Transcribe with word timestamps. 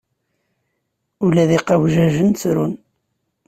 Ula 1.25 1.49
d 1.49 1.51
iqawjajen 1.57 2.29
ttrun. 2.31 2.73